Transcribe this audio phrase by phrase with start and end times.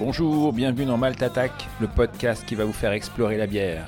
[0.00, 3.84] Bonjour, bienvenue dans Malte Attack, le podcast qui va vous faire explorer la bière.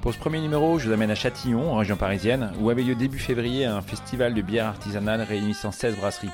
[0.00, 2.96] Pour ce premier numéro, je vous amène à Châtillon, en région parisienne, où avait lieu
[2.96, 6.32] début février un festival de bière artisanale réunissant 16 brasseries.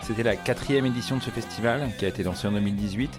[0.00, 3.10] C'était la quatrième édition de ce festival, qui a été lancé en 2018,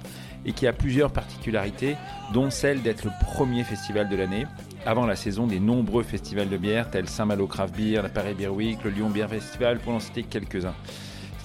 [0.47, 1.97] et qui a plusieurs particularités,
[2.33, 4.47] dont celle d'être le premier festival de l'année,
[4.87, 8.47] avant la saison des nombreux festivals de bière tels Saint-Malo Craft Beer, la Paris Beer
[8.47, 10.73] Week, le Lyon Beer Festival, pour n'en citer quelques-uns.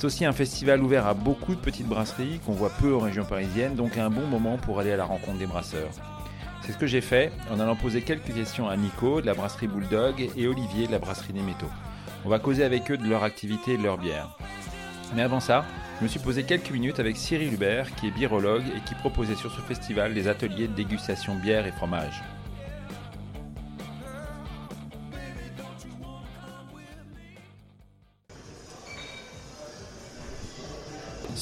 [0.01, 3.23] C'est aussi un festival ouvert à beaucoup de petites brasseries qu'on voit peu en région
[3.23, 5.91] parisienne, donc un bon moment pour aller à la rencontre des brasseurs.
[6.63, 9.67] C'est ce que j'ai fait en allant poser quelques questions à Nico de la brasserie
[9.67, 11.69] Bulldog et Olivier de la brasserie des métaux.
[12.25, 14.31] On va causer avec eux de leur activité et de leur bière.
[15.15, 15.67] Mais avant ça,
[15.99, 19.35] je me suis posé quelques minutes avec Cyril Hubert, qui est birologue et qui proposait
[19.35, 22.23] sur ce festival des ateliers de dégustation bière et fromage.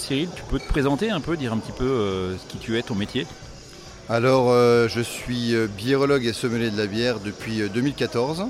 [0.08, 2.82] Cyril, tu peux te présenter un peu, dire un petit peu euh, qui tu es,
[2.82, 3.26] ton métier?
[4.08, 8.46] Alors, euh, je suis euh, biérologue et sommelier de la bière depuis 2014.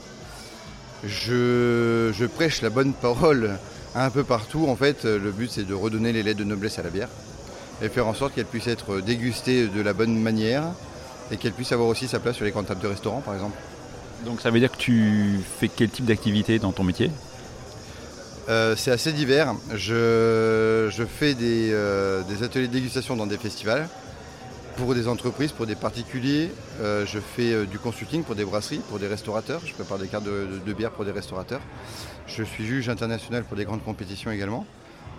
[1.03, 3.59] Je, je, prêche la bonne parole
[3.97, 4.67] un peu partout.
[4.69, 7.09] En fait, le but, c'est de redonner les lettres de noblesse à la bière
[7.83, 10.62] et faire en sorte qu'elle puisse être dégustée de la bonne manière
[11.33, 13.59] et qu'elle puisse avoir aussi sa place sur les grandes tables de restaurant, par exemple.
[14.25, 17.11] Donc, ça veut dire que tu fais quel type d'activité dans ton métier?
[18.48, 19.54] Euh, c'est assez divers.
[19.74, 23.88] Je, fais euh, des, ateliers de dégustation dans des festivals
[24.77, 26.50] pour des entreprises, pour des particuliers.
[26.80, 29.60] Euh, je fais du consulting pour des brasseries, pour des restaurateurs.
[29.66, 31.60] Je prépare des cartes de, bière pour des restaurateurs.
[32.27, 34.64] Je suis juge international pour des grandes compétitions également.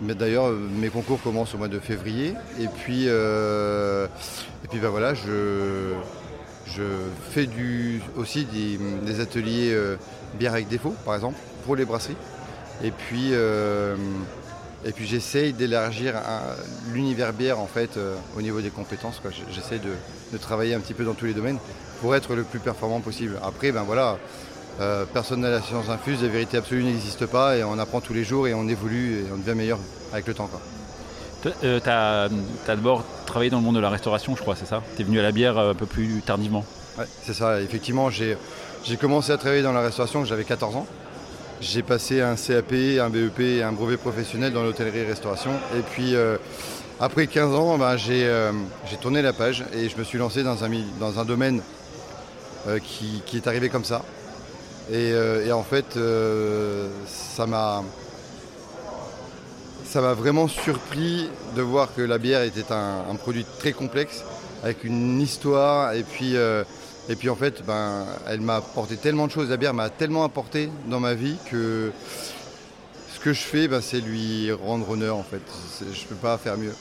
[0.01, 2.33] Mais d'ailleurs, mes concours commencent au mois de février.
[2.59, 5.93] Et puis, et puis ben voilà, je,
[7.31, 7.47] fais
[8.15, 9.77] aussi des, des ateliers
[10.35, 12.15] bière avec défaut, par exemple, pour les brasseries.
[12.83, 13.95] Et puis, euh,
[14.85, 16.15] et puis j'essaye d'élargir
[16.93, 19.21] l'univers bière en fait euh, au niveau des compétences.
[19.51, 21.57] J'essaie de, travailler un petit peu dans tous les domaines
[22.01, 23.37] pour être le plus performant possible.
[23.43, 24.17] Après, ben voilà,
[24.79, 28.13] euh, personne n'a la science infuse, la vérité absolue n'existe pas et on apprend tous
[28.13, 29.79] les jours et on évolue et on devient meilleur
[30.13, 30.49] avec le temps.
[31.41, 31.49] Tu
[31.85, 32.29] as,
[32.67, 34.81] d'abord travaillé dans le monde de la restauration, je crois, c'est ça?
[34.95, 36.65] Tu es venu à la bière un peu plus tardivement?
[36.97, 37.61] Ouais, c'est ça.
[37.61, 38.37] Effectivement, j'ai
[38.99, 40.87] commencé à travailler dans la restauration quand j'avais 14 ans.
[41.61, 42.71] J'ai passé un CAP,
[43.01, 45.51] un BEP et un brevet professionnel dans l'hôtellerie-restauration.
[45.77, 46.37] Et puis, euh,
[47.01, 48.51] après 15 ans, ben, euh,
[48.89, 51.61] j'ai tourné la page et je me suis lancé dans un, domaine
[52.67, 54.03] euh, qui, est arrivé comme ça.
[54.89, 55.13] Et,
[55.51, 55.99] en fait,
[57.05, 57.83] ça m'a
[59.85, 64.23] ça m'a vraiment surpris de voir que la bière était un, un produit très complexe,
[64.63, 66.35] avec une histoire et puis
[67.09, 69.49] et puis en fait, ben, elle m'a apporté tellement de choses.
[69.49, 71.91] La bière m'a tellement apporté dans ma vie que
[73.11, 75.41] ce que je fais, ben, c'est lui rendre honneur en fait.
[75.79, 76.73] Je ne peux pas faire mieux.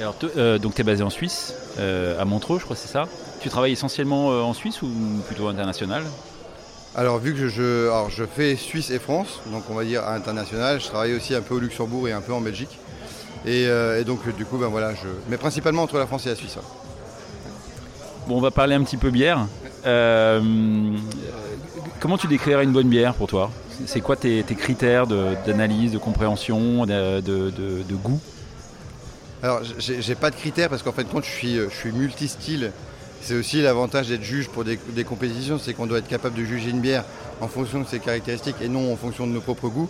[0.00, 3.06] alors, euh, donc tu es basé en Suisse, euh, à Montreux, je crois, c'est ça?
[3.40, 4.88] Tu travailles essentiellement euh, en Suisse ou
[5.26, 6.02] plutôt international?
[6.94, 10.80] Alors vu que je, alors, je fais Suisse et France, donc on va dire international,
[10.80, 12.78] je travaille aussi un peu au Luxembourg et un peu en Belgique.
[13.44, 13.68] Et,
[14.04, 16.56] donc du coup, ben voilà, je, mais principalement entre la France et la Suisse.
[18.26, 19.46] Bon, on va parler un petit peu bière.
[19.86, 20.40] Euh,
[22.00, 23.52] comment tu décrirais une bonne bière pour toi
[23.86, 28.20] C'est quoi tes, critères d'analyse, de, compréhension, de, goût
[29.44, 32.72] Alors, j'ai pas de critères parce qu'en fait, quand je suis, je suis multi-style,
[33.20, 36.70] c'est aussi l'avantage d'être juge pour des, compétitions, c'est qu'on doit être capable de juger
[36.70, 37.04] une bière
[37.40, 39.88] en fonction de ses caractéristiques et non en fonction de nos propres goûts.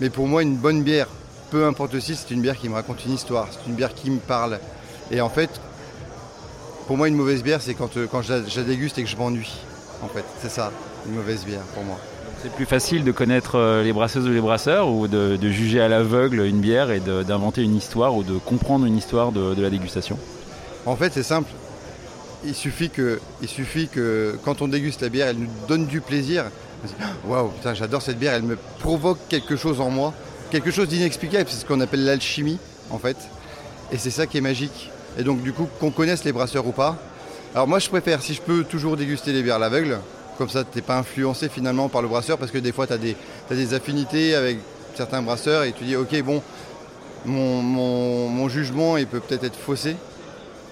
[0.00, 1.08] Mais pour moi, une bonne bière,
[1.50, 4.10] peu importe aussi, c'est une bière qui me raconte une histoire, c'est une bière qui
[4.10, 4.60] me parle.
[5.10, 5.50] Et en fait,
[6.86, 9.16] pour moi, une mauvaise bière, c'est quand, euh, quand je, la, déguste et que je
[9.16, 9.52] m'ennuie.
[10.02, 10.70] En fait, c'est ça,
[11.06, 11.98] une mauvaise bière pour moi.
[12.42, 15.88] C'est plus facile de connaître euh, les brasseuses ou les brasseurs ou de, juger à
[15.88, 20.18] l'aveugle une bière et d'inventer une histoire ou de comprendre une histoire de, la dégustation?
[20.84, 21.50] En fait, c'est simple.
[22.44, 26.02] Il suffit, que, il suffit que quand on déguste la bière, elle nous donne du
[26.02, 26.44] plaisir.
[27.26, 30.12] Waouh, j'adore cette bière, elle me provoque quelque chose en moi,
[30.50, 31.48] quelque chose d'inexplicable.
[31.48, 32.58] C'est ce qu'on appelle l'alchimie,
[32.90, 33.16] en fait.
[33.90, 34.90] Et c'est ça qui est magique.
[35.18, 36.96] Et donc du coup, qu'on connaisse les brasseurs ou pas.
[37.54, 39.98] Alors moi je préfère, si je peux, toujours déguster les bières à l'aveugle.
[40.38, 42.92] Comme ça, tu n'es pas influencé finalement par le brasseur parce que des fois, tu
[42.92, 44.58] as, des affinités avec
[44.96, 46.42] certains brasseurs et tu dis, ok, bon,
[47.24, 49.96] mon, jugement, il peut peut-être être faussé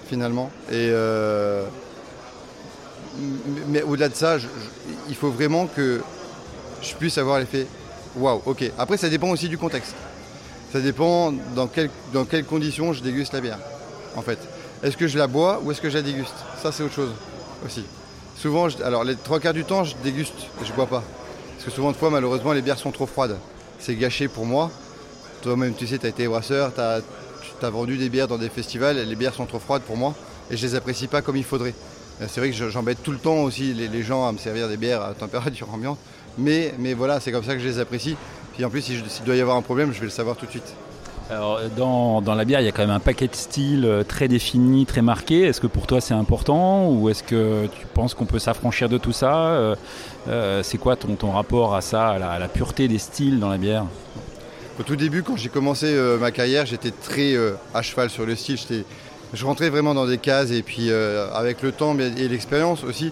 [0.09, 0.51] finalement.
[0.69, 1.63] Et, euh,
[3.69, 4.37] mais au-delà de ça,
[5.07, 6.01] il faut vraiment que
[6.81, 7.65] je puisse avoir l'effet
[8.17, 8.69] waouh, ok.
[8.77, 9.95] Après, ça dépend aussi du contexte.
[10.73, 11.69] Ça dépend dans,
[12.13, 13.59] dans quelles conditions je déguste la bière
[14.15, 14.39] en fait.
[14.83, 16.33] Est-ce que je la bois ou est-ce que je la déguste?
[16.61, 17.11] Ça, c'est autre chose
[17.65, 17.85] aussi.
[18.37, 21.03] Souvent, alors les trois quarts du temps, je déguste et je bois pas.
[21.53, 23.37] Parce que souvent de fois, malheureusement, les bières sont trop froides.
[23.79, 24.71] C'est gâché pour moi.
[25.41, 28.97] Toi-même, tu sais, tu as été brasseur, tu as vendu des bières dans des festivals,
[28.97, 30.13] les bières sont trop froides pour moi
[30.51, 31.73] et je les apprécie pas comme il faudrait.
[32.27, 35.01] C'est vrai que j'embête tout le temps aussi les, gens à me servir des bières
[35.01, 35.97] à température ambiante,
[36.37, 38.15] mais, mais voilà, c'est comme ça que je les apprécie.
[38.53, 40.51] Puis en plus, s'il doit y avoir un problème, je vais le savoir tout de
[40.51, 40.73] suite.
[41.33, 41.61] Alors,
[42.21, 44.85] dans, la bière, il y a quand même un paquet de styles euh, très défini,
[44.85, 45.41] très marqué.
[45.41, 48.99] Est-ce que pour toi c'est important ou est-ce que tu penses qu'on peut s'affranchir de
[48.99, 49.75] tout ça euh,
[50.27, 53.57] euh, C'est quoi ton, ton, rapport à ça, à la, pureté des styles dans la
[53.57, 53.85] bière?
[54.79, 57.35] Au tout début, quand j'ai commencé ma carrière, j'étais très
[57.73, 58.57] à cheval sur le style.
[59.33, 63.11] Je rentrais vraiment dans des cases et puis avec le temps et l'expérience aussi,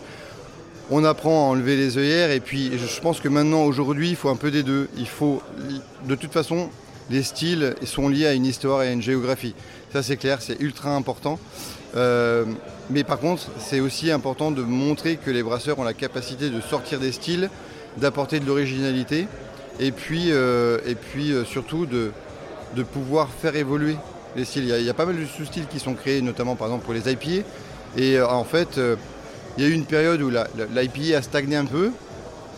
[0.92, 4.30] on apprend à enlever les œillères et puis je pense que maintenant, aujourd'hui, il faut
[4.30, 4.90] un peu des deux.
[4.98, 5.42] Il faut,
[6.08, 6.70] de toute façon,
[7.12, 9.54] les styles sont liés à une histoire et à une géographie.
[9.94, 11.40] Ça c'est clair, c'est ultra important.
[11.96, 12.46] Euh,
[12.90, 16.62] mais par contre, c'est aussi important de montrer que les brasseurs ont la capacité de
[16.62, 17.50] sortir des styles,
[17.98, 19.28] d'apporter de l'originalité,
[19.80, 20.78] et puis, euh,
[21.18, 22.12] euh, surtout de,
[22.76, 23.98] de pouvoir faire évoluer
[24.36, 24.74] les styles.
[24.80, 27.12] Il y, a, pas mal de sous-styles qui sont créés, notamment par exemple pour les
[27.12, 27.46] IPA.
[27.98, 28.80] Et en fait,
[29.58, 31.92] il y a eu une période où l'IPA a stagné un peu,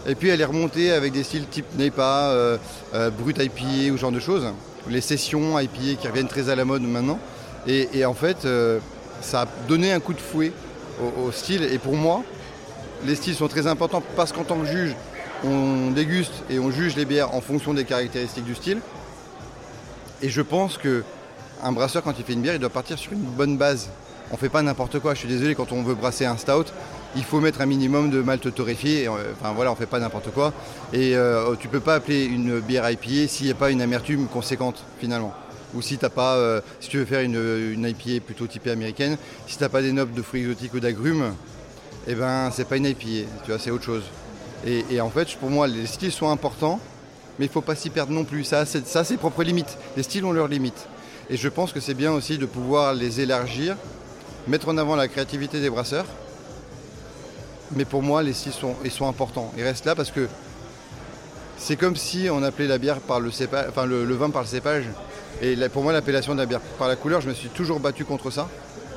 [0.06, 2.58] et puis elle est remontée avec des styles type NEPA, euh,
[2.94, 4.46] euh, Brut IPA ou ce genre de choses.
[4.90, 7.20] Les sessions IPA qui reviennent très à la mode maintenant.
[7.66, 8.80] Et, en fait, euh,
[9.22, 10.52] ça a donné un coup de fouet
[11.22, 11.64] au, style.
[11.64, 12.24] Et pour moi,
[13.06, 14.94] les styles sont très importants parce qu'en tant que juge,
[15.46, 18.80] on déguste et on juge les bières en fonction des caractéristiques du style.
[20.22, 21.04] Et je pense que
[21.64, 23.90] un brasseur, quand il fait une bière, il doit partir sur une bonne base.
[24.30, 25.14] On ne fait pas n'importe quoi.
[25.14, 26.74] Je suis désolé, quand on veut brasser un stout,
[27.16, 29.08] il faut mettre un minimum de malt torréfié.
[29.08, 30.54] Euh, enfin voilà, on fait pas n'importe quoi.
[30.94, 34.28] Et euh, tu peux pas appeler une bière IPA s'il n'y a pas une amertume
[34.28, 35.34] conséquente finalement.
[35.74, 39.18] Ou si pas, euh, si tu veux faire une, une IPA plutôt typée américaine,
[39.48, 41.34] si tu n'as pas des notes de fruits exotiques ou d'agrumes,
[42.08, 44.04] eh ben c'est pas une IPA, tu vois, c'est autre chose.
[44.66, 46.80] Et, en fait, pour moi, les styles sont importants,
[47.38, 48.46] mais il faut pas s'y perdre non plus.
[48.46, 49.78] Ça, c'est, ses propres limites.
[49.98, 50.88] Les styles ont leurs limites.
[51.30, 53.76] Et je pense que c'est bien aussi de pouvoir les élargir,
[54.48, 56.06] mettre en avant la créativité des brasseurs,
[57.76, 59.52] mais pour moi, les styles sont, ils sont importants.
[59.58, 60.28] Ils restent là parce que
[61.58, 64.48] c'est comme si on appelait la bière par le cépage, enfin le, vin par le
[64.48, 64.86] cépage.
[65.42, 68.06] Et pour moi, l'appellation de la bière par la couleur, je me suis toujours battu
[68.06, 68.50] contre ça.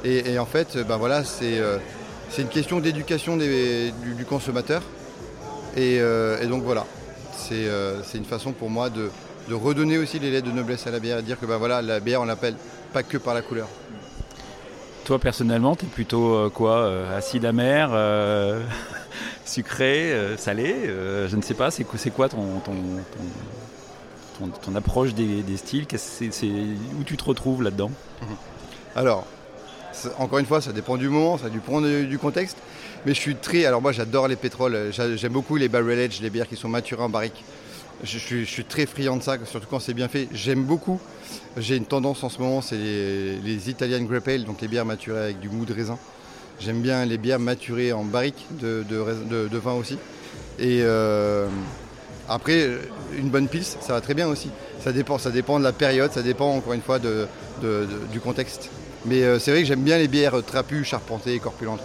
[0.05, 1.79] Et, en fait, ben voilà, euh,
[2.31, 4.83] c'est une question d'éducation du, consommateur.
[5.77, 6.87] Euh, et, donc voilà,
[7.53, 9.11] euh, c'est une façon pour moi de,
[9.53, 12.01] redonner aussi les lettres de noblesse à la bière et dire que ben voilà, la
[12.01, 12.57] bière, on l'appelle
[12.93, 13.69] pas que par la couleur.
[15.07, 18.61] Toi personnellement, tu es plutôt euh, quoi euh, Acide amer, euh,
[19.45, 20.75] sucré, salé
[21.29, 22.75] Je ne sais pas, c'est quoi ton, ton,
[24.49, 25.87] ton, approche des, styles?
[26.99, 27.93] Où tu te retrouves là-dedans?
[28.21, 28.29] Mhm.
[28.97, 29.25] Alors,
[30.19, 32.57] encore une fois, ça dépend du moment, ça dépend du, contexte.
[33.07, 33.65] Mais je suis très.
[33.65, 34.91] Alors, moi, j'adore les pétroles.
[34.91, 37.45] J'aime beaucoup les barrel les bières qui sont maturées en barrique.
[38.05, 40.29] Je, suis, très friand de ça, surtout quand c'est bien fait.
[40.33, 41.01] J'aime beaucoup.
[41.57, 45.25] J'ai une tendance en ce moment, c'est les, Italian Grape Ale, donc les bières maturées
[45.25, 45.99] avec du mou de raisin.
[46.61, 49.99] J'aime bien les bières maturées en barrique de, vin aussi.
[50.59, 51.49] Et euh,
[52.29, 52.69] après,
[53.17, 54.51] une bonne pisse, ça va très bien aussi.
[54.81, 58.71] Ça dépend, ça dépend de la période, ça dépend encore une fois du contexte.
[59.07, 61.81] Mais euh, c'est vrai que j'aime bien les bières trapues, charpentées, corpulentes.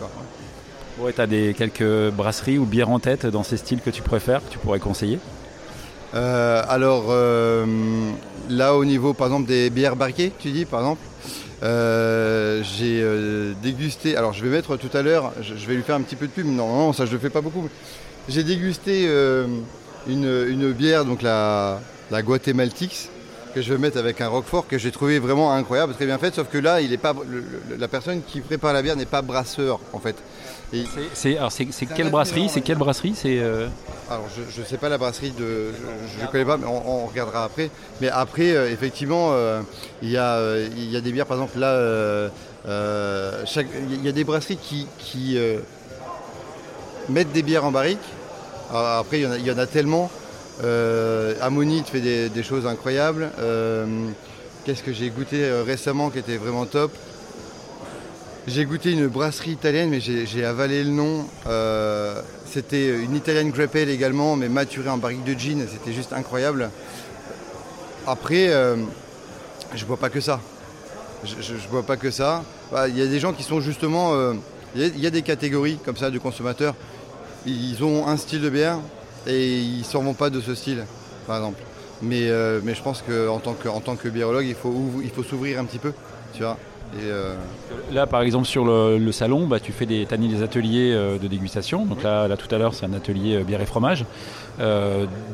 [0.99, 4.01] Ouais, tu as des, quelques brasseries ou bières en tête dans ces styles que tu
[4.01, 5.19] préfères, que tu pourrais conseiller?
[6.13, 7.65] Alors euh,
[8.49, 11.01] là au niveau par exemple des bières barquées, tu dis par exemple,
[11.63, 16.01] euh, j'ai dégusté, alors je vais mettre tout à l'heure, je, vais lui faire un
[16.01, 17.69] petit peu de pub, non, non ça je le fais pas beaucoup.
[18.29, 19.07] J'ai dégusté
[20.07, 21.79] une, bière, donc la,
[22.11, 23.09] la Guatemaltix,
[23.53, 26.33] que je vais mettre avec un roquefort que j'ai trouvé vraiment incroyable, très bien fait,
[26.33, 27.13] sauf que là, il est pas,
[27.77, 30.15] la personne qui prépare la bière n'est pas brasseur en fait.
[31.13, 32.49] C'est quelle brasserie?
[32.49, 33.13] C'est quelle brasserie?
[33.15, 33.67] C'est euh,
[34.09, 35.71] alors je ne sais pas la brasserie de,
[36.17, 37.69] je ne connais pas, mais on, regardera après.
[37.99, 39.61] Mais après, euh, effectivement, euh,
[40.01, 42.29] il y, a, y a des bières, par exemple là,
[42.65, 45.37] il y a des brasseries qui, qui
[47.09, 47.99] mettent des bières en barrique.
[48.73, 50.09] après, il y, en a tellement.
[51.41, 53.29] Ammonite fait des, des, choses incroyables.
[54.63, 56.91] Qu'est-ce que j'ai goûté récemment qui était vraiment top?
[58.47, 61.27] J'ai goûté une brasserie italienne, mais j'ai avalé le nom.
[61.45, 65.63] Euh, c'était une italienne grape également, mais maturée en barrique de gin.
[65.71, 66.71] C'était juste incroyable.
[68.07, 68.77] Après, euh,
[69.75, 70.39] je bois pas que ça.
[71.23, 72.43] Je, ne bois pas que ça.
[72.71, 74.13] Bah, il y a des gens qui sont justement.
[74.15, 74.33] Euh,
[74.75, 76.73] il y, a des catégories comme ça de consommateurs.
[77.45, 78.79] Ils ont un style de bière
[79.27, 80.85] et ils s'en vont pas de ce style,
[81.27, 81.61] par exemple.
[82.01, 82.31] Mais,
[82.63, 85.65] mais je pense qu'en tant que, tant que biérologue, il faut, il faut s'ouvrir un
[85.65, 85.91] petit peu.
[86.33, 86.57] Tu vois
[87.91, 91.85] Là, par exemple, sur le, salon, bah, tu fais des, as des ateliers de dégustation.
[91.85, 94.05] Donc là, là, tout à l'heure, c'est un atelier bière et fromage.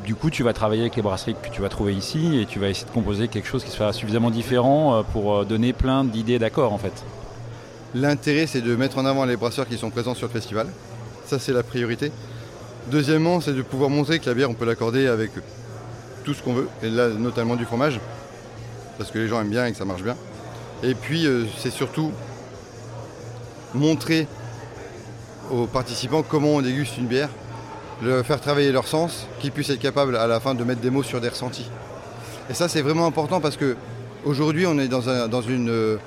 [0.05, 2.59] du coup, tu vas travailler avec les brasseries que tu vas trouver ici et tu
[2.59, 6.73] vas essayer de composer quelque chose qui soit suffisamment différent pour donner plein d'idées d'accords,
[6.73, 7.03] en fait.
[7.95, 10.67] L'intérêt, c'est de mettre en avant les brasseurs qui sont présents sur le festival.
[11.25, 12.11] Ça, c'est la priorité.
[12.91, 15.31] Deuxièmement, c'est de pouvoir montrer que la bière, on peut l'accorder avec
[16.23, 17.99] tout ce qu'on veut, et là, notamment du fromage,
[18.97, 20.15] parce que les gens aiment bien et que ça marche bien.
[20.83, 22.11] Et puis, euh, c'est surtout
[23.73, 24.27] montrer
[25.51, 27.29] aux participants comment on déguste une bière,
[28.01, 30.89] le faire travailler leur sens, qu'ils puissent être capables à la fin de mettre des
[30.89, 31.69] mots sur des ressentis.
[32.49, 33.75] Et ça, c'est vraiment important parce que
[34.23, 35.97] aujourd'hui, on est dans un, dans une, euh,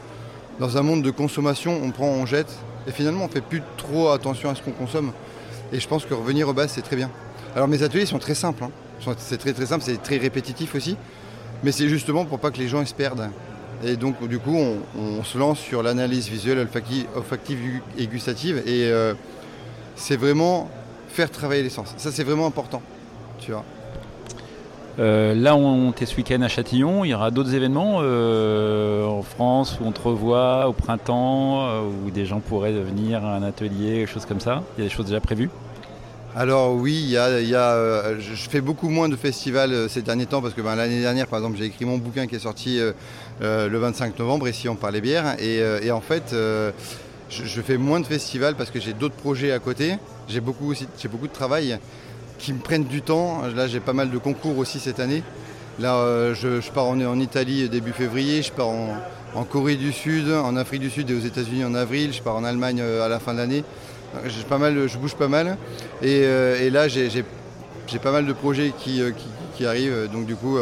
[0.59, 2.53] dans un monde de consommation, on prend, on jette,
[2.87, 5.13] et finalement, on ne fait plus trop attention à ce qu'on consomme.
[5.73, 7.11] Et je pense que revenir aux bases, c'est très bien.
[7.55, 8.65] Alors mes ateliers sont très simples.
[8.65, 8.71] Hein.
[9.19, 10.97] C'est très très simple, c'est très répétitif aussi.
[11.63, 13.31] Mais c'est justement pour pas que les gens se perdent.
[13.85, 18.63] Et donc du coup, on, se lance sur l'analyse visuelle, olfactive, et gustative.
[18.67, 19.15] Et euh,
[19.97, 20.69] c'est vraiment
[21.09, 21.95] faire travailler les sens.
[21.97, 22.83] Ça, c'est vraiment important.
[23.39, 23.65] Tu vois.
[24.99, 27.05] Euh, là, on est ce week-end à Châtillon.
[27.05, 32.11] Il y aura d'autres événements euh, en France où on te revoit au printemps, où
[32.11, 34.63] des gens pourraient venir à un atelier, choses comme ça.
[34.77, 35.51] Il y a des choses déjà prévues
[36.37, 40.61] alors oui, y a, je fais beaucoup moins de festivals ces derniers temps parce que
[40.61, 42.81] ben, l'année dernière, par exemple, j'ai écrit mon bouquin qui est sorti
[43.41, 45.37] le 25 novembre, ici on parlait bière.
[45.41, 46.35] Et, en fait,
[47.31, 49.97] je, fais moins de festivals parce que j'ai d'autres projets à côté.
[50.29, 51.79] J'ai beaucoup, de travail
[52.39, 53.43] qui me prennent du temps.
[53.55, 55.23] Là, j'ai pas mal de concours aussi cette année.
[55.79, 60.57] Là, euh, je, pars en, Italie début février, je pars en, Corée du Sud, en
[60.57, 63.19] Afrique du Sud et aux États-Unis en avril, je pars en Allemagne euh, à la
[63.19, 63.65] fin de l'année.
[64.49, 65.57] Pas mal, je bouge pas mal.
[66.03, 67.25] Et, euh, là, j'ai
[68.03, 69.03] pas mal de projets qui,
[69.65, 70.09] arrivent.
[70.13, 70.57] Donc, du coup,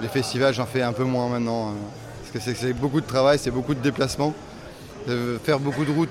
[0.00, 1.74] les festivals, j'en fais un peu moins maintenant.
[2.32, 4.34] parce que c'est beaucoup de travail, c'est beaucoup de déplacements.
[5.44, 6.10] faire beaucoup de routes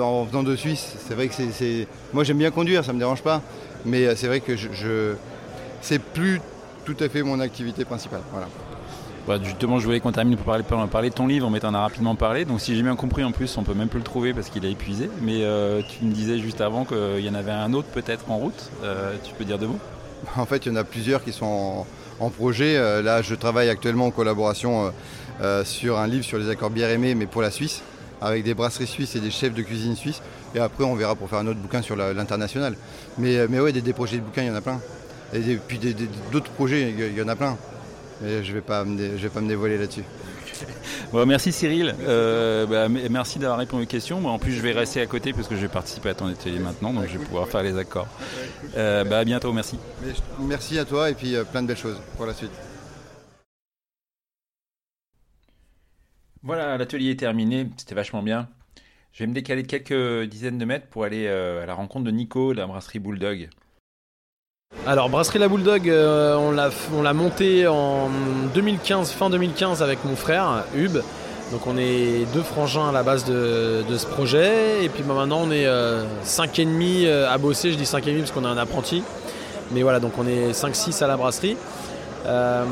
[0.00, 1.86] en venant de Suisse, c'est vrai que c'est.
[2.12, 3.42] Moi, j'aime bien conduire, ça me dérange pas.
[3.84, 5.14] Mais euh, c'est vrai que je,
[5.80, 6.40] c'est plus
[6.84, 8.22] tout à fait mon activité principale.
[8.32, 8.48] Voilà.
[9.26, 11.80] Bah, justement, je voulais qu'on termine pour parler, de ton livre, mais tu en as
[11.80, 12.44] rapidement parlé.
[12.44, 14.64] Donc, si j'ai bien compris, en plus, on peut même plus le trouver parce qu'il
[14.66, 15.08] a épuisé.
[15.22, 18.36] Mais euh, tu me disais juste avant qu'il y en avait un autre peut-être en
[18.36, 18.70] route.
[18.82, 19.78] Euh, tu peux dire deux mots?
[20.36, 21.86] En fait, il y en a plusieurs qui sont
[22.20, 22.78] en, projet.
[23.02, 24.92] là, je travaille actuellement en collaboration
[25.64, 27.82] sur un livre sur les accords bière aimés, mais pour la Suisse,
[28.22, 30.22] avec des brasseries suisses et des chefs de cuisine suisses.
[30.54, 32.76] Et après, on verra pour faire un autre bouquin sur l'international.
[33.18, 34.80] Mais, euh, mais ouais, des, projets de bouquins, il y en a plein.
[35.32, 35.80] Et puis
[36.32, 37.56] d'autres projets, il y en a plein.
[38.20, 40.04] Mais je ne vais, pas me, vais pas me dévoiler là-dessus.
[41.12, 44.24] Bon, merci Cyril, euh, bah, merci d'avoir répondu aux questions.
[44.26, 46.58] en plus, je vais rester à côté parce que je vais participer à ton atelier
[46.58, 48.08] maintenant, donc je vais pouvoir faire les accords.
[48.76, 49.78] Euh, bah, à bientôt, merci.
[50.40, 52.50] Merci à toi et puis plein de belles choses pour la suite.
[56.42, 58.48] Voilà, l'atelier est terminé, c'était vachement bien.
[59.14, 62.04] Je vais me décaler de quelques dizaines de mètres pour aller euh, à la rencontre
[62.04, 63.48] de Nico de la brasserie Bulldog.
[64.86, 68.10] Alors Brasserie La Bulldog, euh, on l'a monté en
[68.52, 70.98] 2015, fin 2015 avec mon frère Hub.
[71.52, 74.84] Donc on est deux frangins à la base de, ce projet.
[74.84, 75.66] Et puis bah, maintenant on est
[76.22, 77.72] 5 euh, et demi à bosser.
[77.72, 79.02] Je dis 5 et demi parce qu'on a un apprenti.
[79.72, 81.56] Mais voilà, donc on est 5-6 à la brasserie.
[82.26, 82.64] Euh,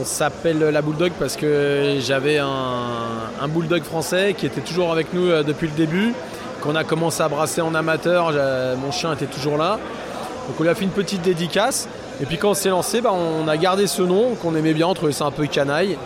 [0.00, 5.28] on s'appelle la Bulldog parce que j'avais un, Bulldog français qui était toujours avec nous
[5.28, 6.12] euh, depuis le début,
[6.60, 8.32] qu'on a commencé à brasser en amateur,
[8.78, 9.78] mon chien était toujours là.
[10.50, 11.88] Donc on lui a fait une petite dédicace.
[12.20, 14.88] Et puis quand on s'est lancé, bah, on a gardé ce nom qu'on aimait bien,
[14.88, 15.96] on trouvait ça un peu canaille.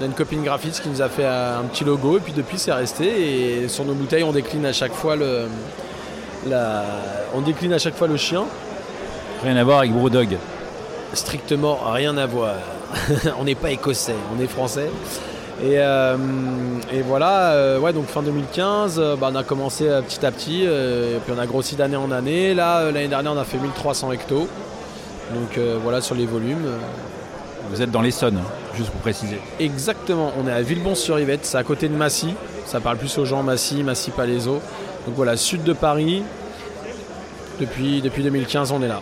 [0.00, 2.58] On a une copine graphiste qui nous a fait un petit logo et puis depuis
[2.58, 3.64] c'est resté.
[3.64, 5.46] Et sur nos bouteilles on décline à chaque fois le,
[7.34, 8.44] on décline à chaque fois le chien.
[9.42, 10.38] Rien à voir avec Brewdog
[11.14, 12.54] strictement rien à voir.
[13.38, 14.88] on n'est pas écossais, on est français.
[15.62, 16.16] Et, euh,
[17.06, 21.18] voilà, euh, ouais, donc fin 2015, euh, bah, on a commencé petit à petit, et
[21.24, 22.52] puis on a grossi d'année en année.
[22.52, 24.48] Là, l'année dernière, on a fait 1300 hectos.
[25.34, 26.66] Donc voilà sur les volumes.
[27.70, 28.38] Vous êtes dans l'Essonne,
[28.74, 29.40] juste pour préciser.
[29.60, 32.34] Exactement, on est à Villebon-sur-Yvette, c'est à côté de Massy.
[32.66, 34.60] Ça parle plus aux gens Massy, Massy-Palaiso.
[35.06, 36.22] Donc voilà, sud de Paris.
[37.60, 39.00] Depuis, depuis 2015, on est là.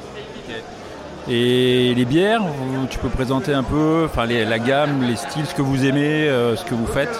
[1.32, 2.42] Et les bières,
[2.90, 6.56] tu peux présenter un peu enfin, la gamme, les styles, ce que vous aimez, euh,
[6.56, 7.16] ce que vous faites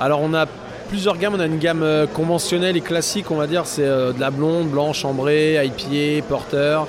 [0.00, 0.46] Alors on a
[0.88, 4.12] plusieurs gammes, on a une gamme euh, conventionnelle et classique, on va dire, c'est euh,
[4.12, 6.80] de la blonde, blanche, ambrée, IPA, porter.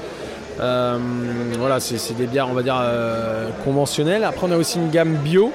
[0.57, 2.81] voilà, c'est des bières, on va dire,
[3.63, 4.23] conventionnelles.
[4.23, 5.53] Après, on a aussi une gamme bio,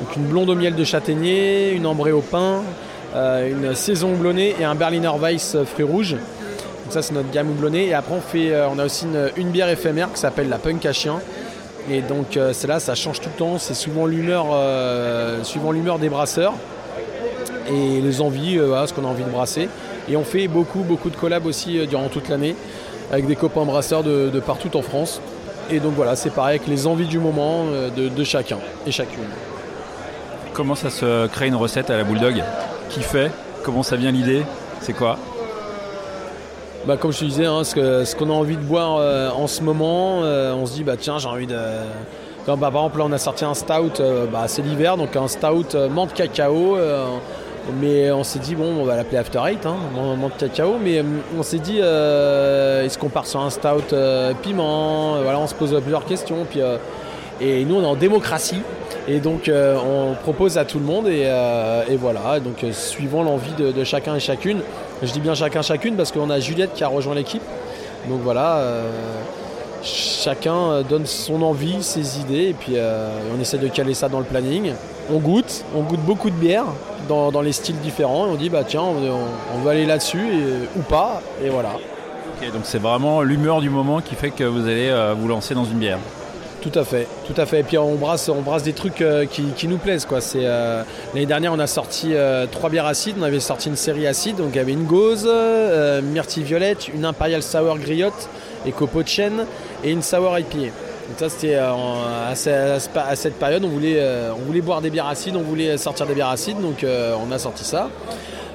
[0.00, 2.62] donc une blonde au miel de châtaignier, une ambrée au pain,
[3.16, 6.16] une saison blonnée et un Berliner Weiss fruits rouges
[6.90, 7.86] ça c'est notre gamme houblonnée.
[7.88, 9.06] Et après on fait, euh, on a aussi
[9.36, 11.20] une, bière éphémère qui s'appelle la Punk à chien.
[11.90, 13.58] Et donc euh, c'est là, ça change tout le temps.
[13.58, 16.54] C'est souvent l'humeur, euh, suivant l'humeur des brasseurs.
[17.68, 18.56] et les envies,
[18.86, 19.68] ce qu'on a envie de brasser.
[20.08, 22.56] Et on fait beaucoup, beaucoup de collabs aussi durant toute l'année
[23.12, 25.20] avec des copains brasseurs de, partout en France.
[25.70, 27.66] Et donc voilà, c'est pareil avec les envies du moment
[27.96, 29.24] de, de chacun et chacune.
[30.52, 32.42] Comment ça se crée une recette à la Bulldog?
[32.88, 33.30] Qui fait?
[33.62, 34.42] Comment ça vient l'idée?
[34.80, 35.16] C'est quoi?
[36.86, 39.62] Bah, comme je te disais, hein, ce, qu'on a envie de boire euh, en ce
[39.62, 41.58] moment, euh, on se dit bah tiens j'ai envie de.
[42.46, 45.28] Bah, par exemple là on a sorti un stout, euh, bah, c'est l'hiver, donc un
[45.28, 46.78] stout menthe cacao.
[47.80, 49.76] mais on s'est dit bon on va l'appeler After Eight, hein,
[50.18, 51.04] menthe cacao, mais
[51.38, 53.94] on s'est dit est-ce qu'on part sur un stout
[54.42, 56.46] piment Voilà, on se pose plusieurs questions.
[56.48, 56.60] Puis,
[57.40, 58.62] et nous on est en démocratie.
[59.08, 63.22] Et donc euh, on propose à tout le monde et, euh, voilà, donc euh, suivant
[63.22, 64.60] l'envie de, chacun et chacune.
[65.02, 67.42] Je dis bien chacun chacune parce qu'on a Juliette qui a rejoint l'équipe.
[68.08, 68.62] Donc voilà,
[69.82, 72.76] chacun donne son envie, ses idées et puis
[73.36, 74.72] on essaie de caler ça dans le planning.
[75.12, 76.66] On goûte, on goûte beaucoup de bières
[77.08, 80.22] dans, les styles différents et on dit bah tiens on, va aller là-dessus
[80.76, 81.70] ou pas et voilà.
[81.74, 85.64] Ok donc c'est vraiment l'humeur du moment qui fait que vous allez vous lancer dans
[85.64, 85.98] une bière.
[86.60, 87.60] Tout à fait, tout à fait.
[87.60, 88.28] Et puis on brasse,
[88.64, 90.06] des trucs euh, qui, nous plaisent.
[90.34, 90.82] Euh,
[91.14, 93.16] l'année dernière, on a sorti euh, trois bières acides.
[93.18, 94.36] On avait sorti une série acide.
[94.36, 95.28] Donc il y avait une gauze,
[96.02, 98.28] myrtille violette, une imperial sour griotte,
[98.66, 99.46] écopo de chêne
[99.84, 100.58] et une sour IPA.
[100.58, 104.00] Donc ça, c'était à, cette période, on voulait,
[104.38, 106.60] on voulait boire des bières acides, on voulait sortir des bières acides.
[106.60, 107.88] Donc on a sorti ça.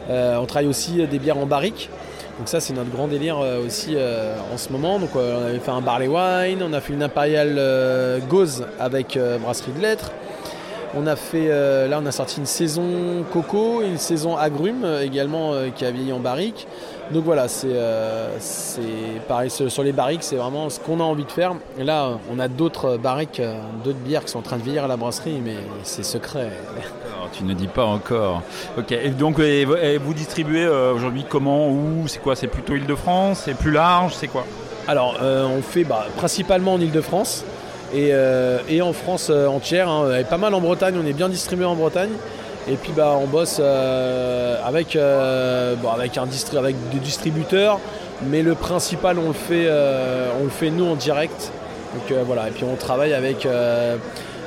[0.10, 1.90] on travaille aussi des bières en barrique.
[2.38, 5.00] Donc ça c'est notre grand délire euh, aussi euh, en ce moment.
[5.00, 9.18] Donc euh, on avait fait un barley wine, on a fait une impériale gauze avec
[9.42, 10.12] brasserie de lettres.
[10.98, 11.48] On a fait
[11.88, 16.20] là on a sorti une saison coco, une saison agrumes également qui a vieilli en
[16.20, 16.68] barrique.
[17.12, 17.68] Donc voilà, c'est
[19.28, 21.54] pareil sur les barriques, c'est vraiment ce qu'on a envie de faire.
[21.78, 23.42] Et là, on a d'autres barriques,
[23.84, 26.50] d'autres bières qui sont en train de vieillir à la brasserie, mais c'est secret.
[27.32, 28.42] tu ne dis pas encore.
[28.78, 33.56] Ok, et donc vous distribuez euh, aujourd'hui comment Où C'est quoi C'est plutôt Île-de-France C'est
[33.56, 34.46] plus large C'est quoi?
[34.88, 37.44] Alors, euh, on fait bah, principalement en Île-de-France
[37.94, 39.90] et, euh, en France entière.
[39.90, 40.24] Hein.
[40.30, 42.12] pas mal en Bretagne, on est bien distribué en Bretagne.
[42.68, 47.80] Et puis bah, on bosse avec, avec, un avec des distributeurs,
[48.24, 49.70] mais le principal on le fait,
[50.40, 51.52] on le fait nous en direct.
[51.94, 53.48] Donc voilà, et puis on travaille avec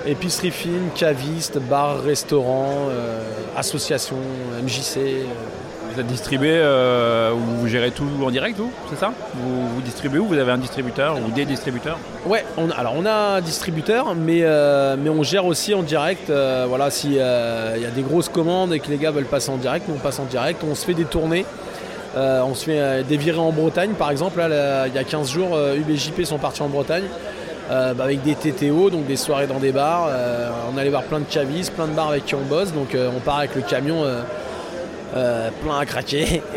[0.07, 3.21] Épicerie fine, caviste, bar, restaurant, euh,
[3.57, 4.17] association,
[4.63, 5.27] MJC.
[5.99, 6.01] Euh.
[6.01, 9.13] Êtes distribué, euh, vous gérez tout en direct, vous C'est ça?
[9.35, 10.27] Vous, vous, distribuez où?
[10.27, 11.99] Vous avez un distributeur ou des distributeurs?
[12.27, 14.45] Ouais, on, alors on a un distributeur, mais,
[14.99, 16.31] mais on gère aussi en direct.
[16.31, 19.87] voilà, s'il y a des grosses commandes et que les gars veulent passer en direct,
[19.89, 20.63] on passe en direct.
[20.69, 21.45] On se fait des tournées.
[22.17, 24.39] on se fait des virées en Bretagne, par exemple.
[24.39, 27.05] Là, il y a 15 jours, UBJP sont partis en Bretagne.
[27.71, 30.09] Euh, bah, avec des TTO, donc des soirées dans des bars.
[30.09, 32.73] Euh, on allait voir plein de cavistes, plein de bars avec qui on bosse.
[32.73, 34.05] Donc euh, on part avec le camion
[35.13, 36.43] plein à craquer.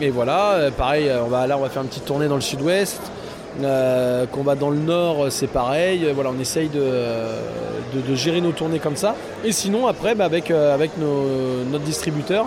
[0.00, 3.00] Et, voilà, pareil, on va, là on va faire une petite tournée dans le sud-ouest.
[3.60, 6.10] qu'on va dans le nord, c'est pareil.
[6.14, 9.14] Voilà, on essaye de, gérer nos tournées comme ça.
[9.44, 12.46] Et sinon, après, bah, avec, avec notre distributeur,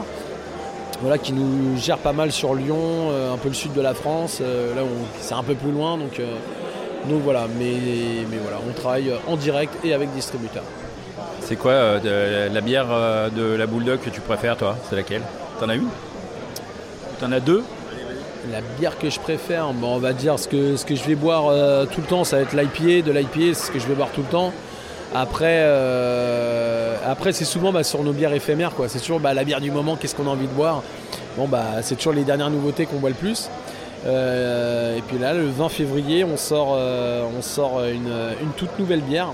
[1.02, 4.40] voilà, qui nous gère pas mal sur Lyon, un peu le sud de la France.
[4.42, 4.82] là,
[5.20, 6.22] c'est un peu plus loin, donc
[7.08, 10.64] donc voilà, mais, mais voilà, on travaille en direct et avec distributeur.
[11.50, 14.78] C'est quoi euh, la bière euh, de la Bulldog que tu préfères toi?
[14.88, 15.24] C'est laquelle?
[15.60, 15.88] T'en as une?
[17.20, 17.64] T'en as deux?
[18.52, 22.02] La bière que je préfère, on va dire ce que, je vais boire euh, tout
[22.02, 24.22] le temps, ça va être l'IPA, de l'IPA, c'est ce que je vais boire tout
[24.22, 24.54] le temps.
[25.16, 25.66] Après,
[27.32, 28.88] c'est souvent bah, sur nos bières éphémères, quoi.
[28.88, 30.84] C'est toujours bah, la bière du moment, qu'est-ce qu'on a envie de boire?
[31.36, 33.50] Bon, bah, c'est toujours les dernières nouveautés qu'on boit le plus.
[34.06, 39.30] Et puis là, le 20 février, on sort une, toute nouvelle bière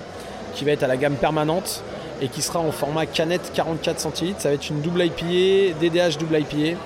[0.54, 1.84] qui va être à la gamme permanente
[2.22, 4.42] et qui sera en format canette 44 centilitres.
[4.42, 6.78] Ça va être une double IPA, DDH double IPA.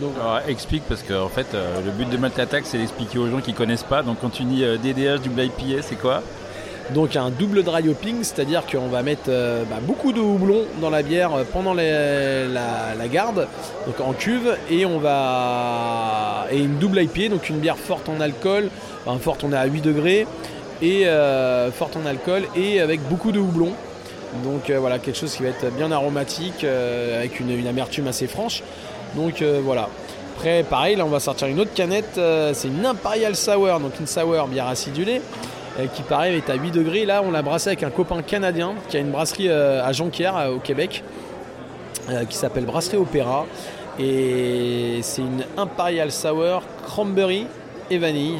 [0.00, 0.12] Donc,
[0.48, 3.40] explique parce que en fait, euh, le but de Malt Attack, c'est d'expliquer aux gens
[3.40, 4.02] qui connaissent pas.
[4.02, 6.22] Donc quand tu dis DDH double IPA, c'est quoi?
[6.90, 10.90] Donc un double dry hopping, c'est-à-dire qu'on va mettre euh, bah, beaucoup de houblon dans
[10.90, 13.48] la bière euh, pendant la, garde,
[13.86, 18.20] donc en cuve, et on va et une double IPA, donc une bière forte en
[18.20, 18.68] alcool,
[19.06, 20.26] enfin forte on est à 8 degrés,
[20.82, 23.72] et euh, forte en alcool et avec beaucoup de houblon.
[24.42, 28.62] Donc voilà quelque chose qui va être bien aromatique avec une, amertume assez franche.
[29.14, 29.88] Donc voilà.
[30.36, 32.20] Après pareil là on va sortir une autre canette,
[32.52, 35.20] c'est une Imperial Sour, donc une sour bière acidulée.
[35.78, 37.04] Euh, qui pareil est à 8 degrés.
[37.04, 40.36] Là, on l'a brassé avec un copain canadien qui a une brasserie euh, à Jonquière,
[40.36, 41.02] euh, au Québec,
[42.28, 43.46] qui s'appelle Brasserie Opéra.
[43.98, 47.46] Et c'est une Imperial Sour, cranberry
[47.90, 48.38] et vanille.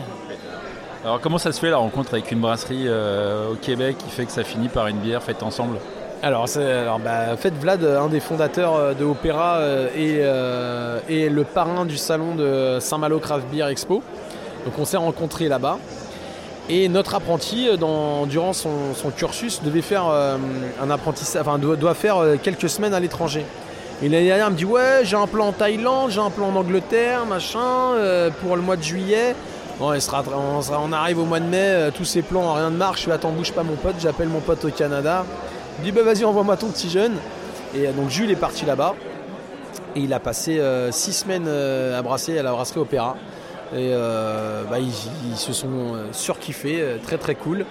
[1.05, 4.33] Alors comment ça se fait la rencontre avec une brasserie au Québec qui fait que
[4.33, 5.77] ça finit par une bière faite ensemble?
[6.23, 9.61] Alors, alors bah, en fait, Vlad, un des fondateurs de Opéra,
[9.95, 10.23] est,
[11.11, 14.03] est, le parrain du salon de Saint-Malo Craft Beer Expo.
[14.65, 15.79] Donc on s'est rencontrés là-bas.
[16.71, 18.71] Et notre apprenti, durant son,
[19.15, 23.45] cursus, devait faire un apprentissage, enfin, doit, doit faire quelques semaines à l'étranger.
[24.03, 26.49] Et l'année dernière, il me dit Ouais, j'ai un plan en Thaïlande, j'ai un plan
[26.49, 27.93] en Angleterre, machin,
[28.41, 29.35] pour le mois de juillet.
[29.81, 33.03] On, arrive au mois de mai, euh, tous ces plans, rien ne marche.
[33.03, 33.97] Je vais attends, bouge pas mon pote.
[33.99, 35.25] J'appelle mon pote au Canada.
[35.79, 37.15] Il dit bah vas-y, envoie-moi ton petit jeune.
[37.75, 38.95] Et euh, donc Jules est parti là-bas.
[39.97, 43.17] Et il a passé euh, six semaines à brasser à la brasserie Opéra.
[43.77, 43.93] Et
[44.71, 47.67] bah, ils, se sont surkiffés, très très cool.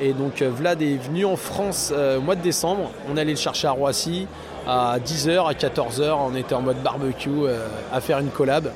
[0.00, 2.92] Et donc Vlad est venu en France au mois de décembre.
[3.12, 4.28] On allait le chercher à Roissy
[4.68, 6.16] à 10h, à 14h.
[6.30, 7.48] On était en mode barbecue
[7.92, 8.70] à faire une collab.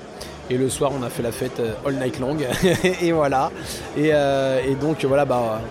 [0.53, 2.37] Et le soir, on a fait la fête euh, all night long.
[3.01, 3.51] et voilà.
[3.97, 5.63] Euh, et, donc, voilà, bah,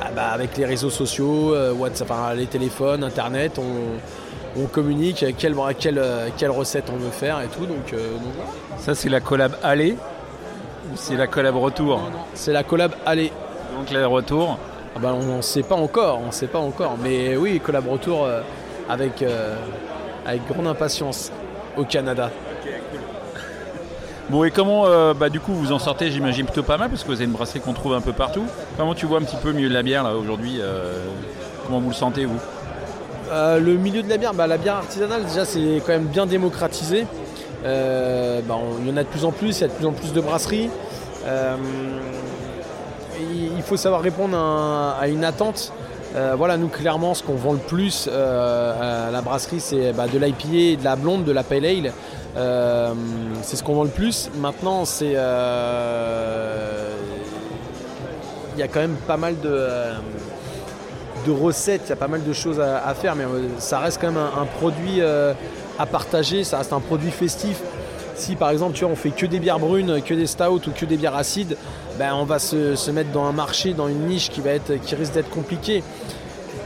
[0.00, 6.02] ah, bah, avec les réseaux sociaux, euh, WhatsApp, les téléphones, Internet, on, communique quelle, quelle,
[6.38, 7.66] quelle, recette on veut faire et tout.
[7.66, 7.94] Donc,
[8.78, 12.00] Ça, c'est la collab aller ou c'est la collab retour?
[12.32, 13.30] C'est la collab aller.
[13.76, 14.58] Donc, le retour
[14.96, 16.96] ah bah, On ne sait pas encore, on sait pas encore.
[17.02, 18.26] Mais oui, collab retour
[18.88, 19.22] avec,
[20.24, 21.30] avec grande impatience
[21.76, 22.30] au Canada.
[24.32, 27.02] Bon, et comment, euh, bah, du coup, vous en sortez, j'imagine, plutôt pas mal, parce
[27.02, 28.46] que vous avez une brasserie qu'on trouve un peu partout.
[28.78, 31.04] Comment tu vois un petit peu le milieu de la bière, là, aujourd'hui euh,
[31.66, 32.38] Comment vous le sentez, vous?
[33.30, 36.24] Euh, Le milieu de la bière, bah, la bière artisanale, déjà, c'est quand même bien
[36.24, 37.06] démocratisé.
[37.62, 37.68] Bah,
[38.80, 40.14] il y en a de plus en plus, il y a de plus en plus
[40.14, 40.70] de brasseries.
[43.20, 45.74] il faut savoir répondre à, une attente.
[46.38, 50.84] voilà, nous clairement, ce qu'on vend le plus à la brasserie, c'est de l'IPA, de
[50.84, 51.92] la blonde, de la pale ale.
[52.36, 52.94] Euh,
[53.42, 54.30] c'est ce qu'on vend le plus.
[54.36, 55.12] Maintenant, c'est.
[55.14, 56.96] Euh,
[58.54, 59.94] il y a quand même pas mal de, euh,
[61.26, 63.24] de recettes, il y a pas mal de choses à, faire, mais
[63.58, 65.00] ça reste quand même un, produit
[65.78, 67.62] à partager, ça reste un produit festif.
[68.14, 70.70] Si par exemple tu vois, on fait que des bières brunes, que des stouts ou
[70.70, 71.56] que des bières acides,
[71.98, 74.94] ben, on va se, mettre dans un marché, dans une niche qui, va être, qui
[74.94, 75.82] risque d'être compliquée.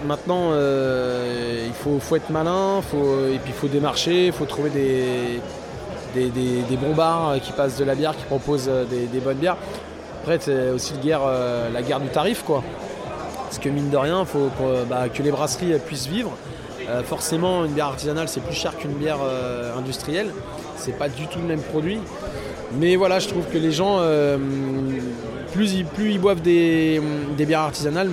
[0.05, 5.41] Maintenant, il faut, être malin, et puis il faut démarcher, il faut trouver des,
[6.17, 9.57] des, bons bars euh, qui passent de la bière, qui proposent euh, des, bonnes bières.
[10.23, 12.63] Après, c'est aussi euh, la guerre du tarif, quoi.
[13.45, 14.51] Parce que mine de rien, il faut
[14.89, 16.33] bah, que les brasseries puissent vivre.
[17.05, 19.19] forcément, une bière artisanale, c'est plus cher qu'une bière
[19.79, 20.33] industrielle.
[20.77, 22.01] C'est pas du tout le même produit.
[22.81, 24.01] Mais voilà, je trouve que les gens,
[25.53, 27.01] plus, ils, plus ils boivent des,
[27.39, 28.09] bières artisanales,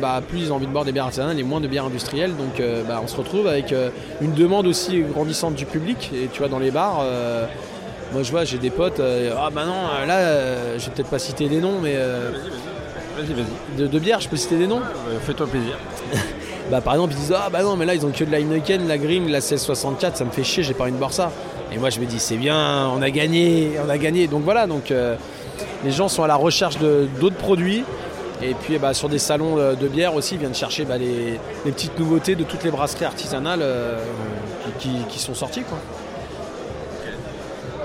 [0.00, 2.36] bah, plus ils ont envie de boire des bières artisanales et moins de bières industrielles.
[2.36, 6.10] Donc euh, bah, on se retrouve avec euh, une demande aussi grandissante du public.
[6.14, 7.46] Et tu vois, dans les bars, euh,
[8.12, 11.48] moi je vois, j'ai des potes, ah bah non, là, je vais peut-être pas citer
[11.48, 11.94] des noms, mais.
[11.94, 13.78] vas-y, vas-y.
[13.78, 14.82] De, de bière, je peux citer des noms?
[15.22, 15.76] Fais-toi plaisir.
[16.70, 18.40] bah, par exemple, ils disent Ah bah non, mais là ils ont que de la
[18.40, 21.30] Heineken, la Grim, la 1664, ça me fait chier, j'ai pas envie de boire ça.
[21.70, 24.26] Et moi je me dis C'est bien, on a gagné, on a gagné.
[24.26, 24.90] Donc voilà, donc
[25.84, 27.84] les gens sont à la recherche d'autres produits.
[28.40, 31.98] Et puis bah, sur des salons de bière aussi, ils viennent chercher bah, les, petites
[31.98, 33.98] nouveautés de toutes les brasseries artisanales euh,
[34.78, 35.62] qui, sont sorties.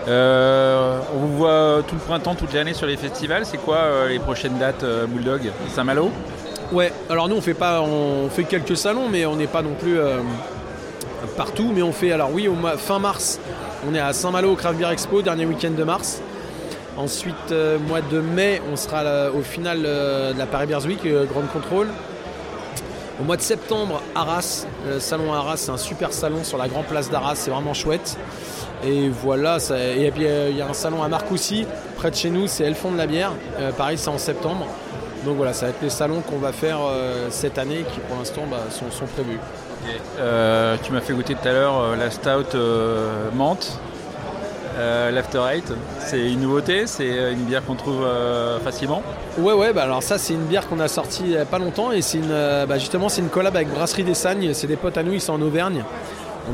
[0.08, 3.45] Euh, on vous voit tout le printemps, toute l'année sur les festivals.
[3.45, 5.51] C'est quoi euh, les prochaines dates Bulldog?
[5.69, 6.12] Saint-Malo?
[6.71, 9.75] Ouais, alors nous on fait pas on fait quelques salons mais on n'est pas non
[9.79, 9.97] plus
[11.36, 11.71] partout.
[11.73, 13.39] Mais on fait alors oui au fin mars,
[13.89, 16.21] on est à Saint-Malo au Craft Beer Expo, dernier week-end de mars.
[16.97, 21.49] Ensuite, euh, mois de mai, on sera au final euh, de la Paris euh, Grande
[21.51, 21.88] Contrôle.
[23.19, 26.86] Au mois de septembre, Arras, le salon Arras, c'est un super salon sur la grande
[26.86, 28.17] place d'Arras, c'est vraiment chouette.
[28.84, 29.60] Et voilà,
[29.95, 32.91] et puis il y a un salon à Marcoussis, près de chez nous, c'est Elfond
[32.91, 33.32] de la bière.
[33.77, 34.67] pareil, c'est en septembre.
[35.25, 36.79] Donc voilà, ça va être les salons qu'on va faire
[37.29, 39.39] cette année qui pour l'instant bah, sont, prévus.
[40.84, 42.58] tu m'as fait goûter tout à l'heure la Stout
[43.36, 43.79] menthe.
[44.77, 49.03] Euh, L'After Eight, c'est une nouveauté, c'est euh, une bière qu'on trouve euh, facilement.
[49.38, 51.59] Ouais, ouais, bah alors ça c'est une bière qu'on a sortie il n'y a pas
[51.59, 52.29] longtemps et c'est une,
[52.67, 55.21] bah justement c'est une collab avec Brasserie des Sagnes, c'est des potes à nous, ils
[55.21, 55.83] sont en Auvergne.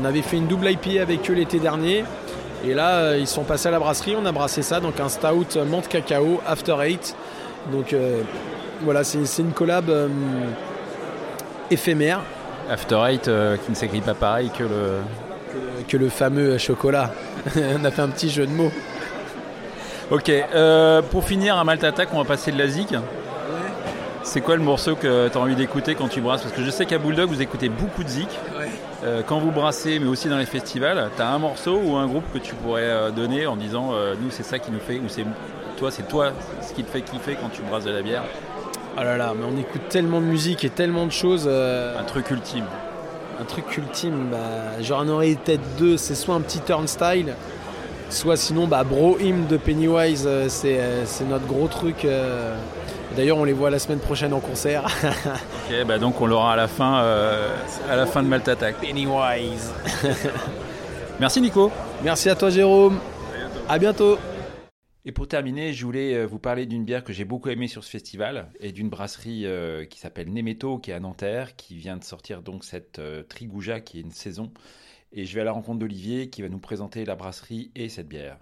[0.00, 2.04] On avait fait une double IP avec eux l'été dernier
[2.66, 5.58] et là ils sont passés à la brasserie, on a brassé ça, donc un stout
[5.66, 7.16] menthe cacao After Eight.
[7.72, 7.94] Donc
[8.82, 9.90] voilà, c'est une collab
[11.70, 12.20] éphémère.
[12.70, 13.30] After Eight
[13.64, 14.98] qui ne s'écrit pas pareil que le,
[15.88, 17.10] que, le fameux chocolat.
[17.80, 18.72] on a fait un petit jeu de mots.
[20.10, 22.94] Ok, euh, pour finir, à Malte Attack, on va passer de la zik.
[24.22, 26.42] C'est quoi le morceau que tu as envie d'écouter quand tu brasses?
[26.42, 28.28] Parce que je sais qu'à Bulldog, vous écoutez beaucoup de zik.
[29.04, 32.06] Euh, quand vous brassez, mais aussi dans les festivals, tu as un morceau ou un
[32.06, 35.08] groupe que tu pourrais euh, donner en disant nous, c'est ça qui nous fait, ou
[35.08, 35.24] c'est
[35.78, 38.24] toi, c'est toi ce qui te fait kiffer quand tu brasses de la bière?
[38.98, 41.48] Oh là là, mais on écoute tellement de musique et tellement de choses.
[41.48, 42.64] Un truc ultime.
[43.40, 45.96] Un truc ultime, bah, j'en aurais peut-être deux.
[45.96, 47.34] C'est soit un petit turnstile,
[48.10, 52.04] soit sinon bah, Bro Him de Pennywise, euh, euh, c'est notre gros truc.
[52.04, 52.54] Euh.
[53.16, 54.84] D'ailleurs, on les voit la semaine prochaine en concert.
[55.02, 57.02] ok, bah donc on l'aura à la fin,
[57.90, 58.76] à la fin de Malt Attack.
[58.76, 59.72] Pennywise.
[61.20, 61.72] Merci Nico.
[62.04, 63.00] Merci à toi Jérôme.
[63.68, 64.16] À bientôt.
[65.06, 67.90] Et pour terminer, je voulais vous parler d'une bière que j'ai beaucoup aimée sur ce
[67.90, 69.46] festival et d'une brasserie
[69.88, 73.98] qui s'appelle Nemeto, qui est à Nanterre, qui vient de sortir donc cette Trigouja qui
[73.98, 74.52] est une saison
[75.12, 78.08] et je vais à la rencontre d'Olivier qui va nous présenter la brasserie et cette
[78.08, 78.36] bière.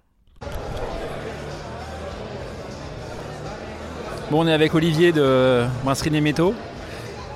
[4.30, 6.54] Bon, on est avec Olivier de Brasserie Nemeto.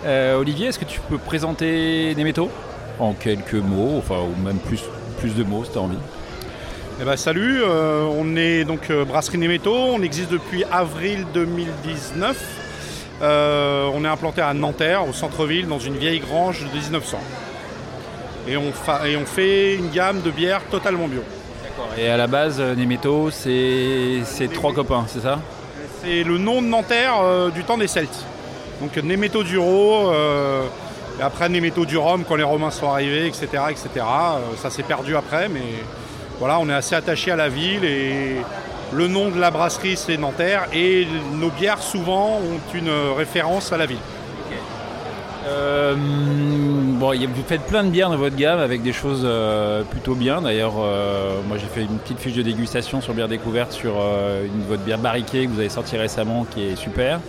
[0.05, 2.51] Euh, Olivier, est-ce que tu peux présenter Nemeto
[2.99, 4.83] en quelques mots, enfin, ou même plus,
[5.19, 5.97] plus de mots si tu as envie
[7.03, 12.37] eh ben, salut, euh, on est donc euh, Brasserie Nemeto, on existe depuis avril 2019.
[13.21, 17.19] on est implanté à Nanterre, au centre-ville, dans une vieille grange de 1900
[18.49, 18.73] et on,
[19.07, 21.23] et on fait une gamme de bières totalement bio.
[21.99, 25.39] Et à la base, euh, Nemeto, c'est trois copains, c'est ça?
[26.03, 28.25] C'est le nom de Nanterre euh, du temps des Celtes.
[28.81, 30.65] Donc Nemeto Duro, euh,
[31.19, 33.47] et après Nemeto du Rhum quand les Romains sont arrivés, etc.
[33.71, 33.89] etc.
[34.57, 35.61] ça s'est perdu après, mais
[36.43, 38.39] voilà, on est assez attaché à la ville et
[38.93, 43.77] le nom de la brasserie c'est Nanterre et nos bières souvent ont une référence à
[43.77, 44.01] la ville.
[45.47, 50.17] Euh, bon, vous faites plein de bières dans votre gamme avec des choses euh, plutôt
[50.17, 50.43] bien.
[50.43, 54.65] D'ailleurs, euh, moi j'ai fait une petite fiche de dégustation sur bière découverte sur une,
[54.69, 57.21] votre bière barriquée que vous avez sortie récemment qui est super.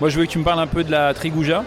[0.00, 1.62] Moi je veux que tu me parles un peu de la Trigouja.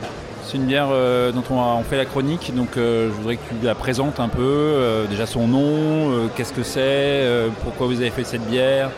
[0.45, 0.89] C'est une bière
[1.33, 5.05] dont on, fait la chronique, donc je voudrais que tu la présentes un peu.
[5.09, 7.25] déjà son nom, qu'est-ce que c'est,
[7.63, 8.89] pourquoi vous avez fait cette bière?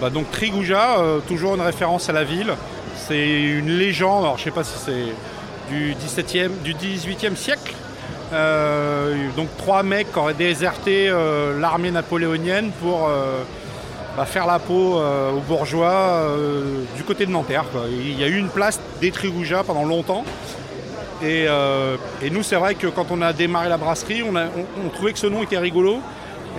[0.00, 0.96] Bah donc Trigouja,
[1.28, 2.54] toujours une référence à la ville.
[2.96, 5.14] C'est une légende, alors je sais pas si c'est
[5.70, 7.74] du 17e, du 18e siècle.
[8.32, 13.42] Euh, donc trois mecs qui auraient déserté euh, l'armée napoléonienne pour euh,
[14.24, 16.26] faire la peau aux bourgeois
[16.96, 17.64] du côté de Nanterre.
[17.90, 20.24] Il y a eu une place des Trigoujas pendant longtemps.
[21.22, 21.46] Et,
[22.30, 25.42] nous, c'est vrai que quand on a démarré la brasserie, on, trouvait que ce nom
[25.42, 26.00] était rigolo.